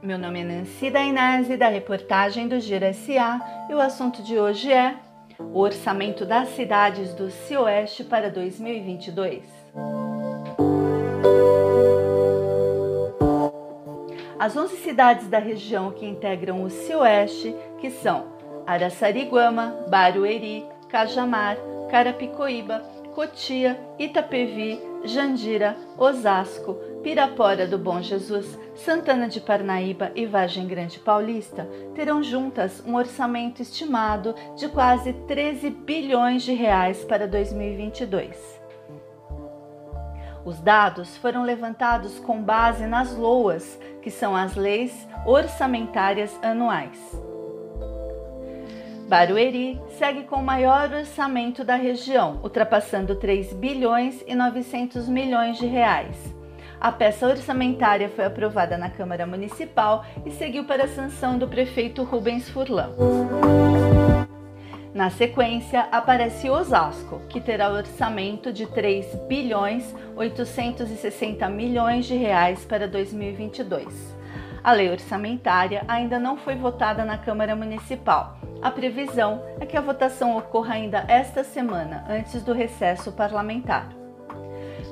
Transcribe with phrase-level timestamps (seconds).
[0.00, 4.72] Meu nome é Nancy Dainese, da reportagem do Giro SA, e o assunto de hoje
[4.72, 4.94] é
[5.40, 9.42] o orçamento das cidades do Cioeste para 2022.
[14.38, 18.26] As 11 cidades da região que integram o Cioeste, que são
[18.64, 21.56] Araçariguama, Barueri, Cajamar,
[21.90, 22.78] Carapicoíba,
[23.12, 31.64] Cotia, Itapevi, Jandira, Osasco, Pirapora do Bom Jesus, Santana de Parnaíba e Vargem Grande Paulista
[31.94, 38.60] terão juntas um orçamento estimado de quase 13 bilhões de reais para 2022.
[40.44, 46.98] Os dados foram levantados com base nas LOAS, que são as leis orçamentárias anuais.
[49.08, 55.66] Barueri segue com o maior orçamento da região, ultrapassando 3 bilhões e 900 milhões de
[55.66, 56.34] reais.
[56.86, 62.04] A peça orçamentária foi aprovada na Câmara Municipal e seguiu para a sanção do prefeito
[62.04, 62.90] Rubens Furlan.
[64.94, 72.86] Na sequência, aparece Osasco, que terá orçamento de 3 bilhões 860 milhões de reais para
[72.86, 74.16] 2022.
[74.62, 79.80] A lei orçamentária ainda não foi votada na Câmara Municipal, a previsão é que a
[79.80, 84.05] votação ocorra ainda esta semana, antes do recesso parlamentar.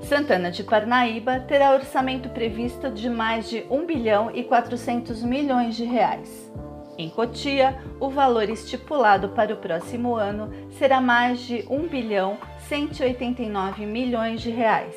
[0.04, 5.84] Santana de Parnaíba terá orçamento previsto de mais de 1 bilhão e 400 milhões de
[5.84, 6.52] reais.
[6.98, 12.36] Em Cotia, o valor estipulado para o próximo ano será mais de 1 bilhão
[12.68, 14.94] 189 milhões de reais.